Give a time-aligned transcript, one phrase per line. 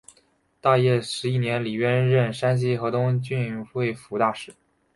[0.59, 4.51] 大业十一年李渊任山西河东郡慰抚大使。